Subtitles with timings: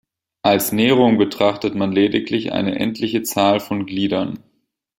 [0.41, 4.39] Als Näherung betrachtet man lediglich eine endliche Zahl von Gliedern.